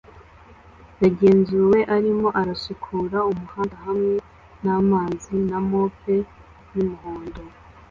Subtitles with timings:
[1.01, 4.15] yagenzuwe arimo arasukura umuhanda hamwe
[4.63, 6.15] namazi na mope
[6.73, 7.41] yumuhondo